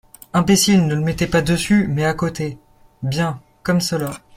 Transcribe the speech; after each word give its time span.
Imbécile, 0.33 0.87
ne 0.87 0.95
le 0.95 1.01
mettez 1.01 1.27
pas 1.27 1.43
dessus, 1.43 1.85
mais 1.87 2.05
à 2.05 2.15
côté.— 2.15 2.57
Bien 3.03 3.39
comme 3.61 3.81
cela. 3.81 4.09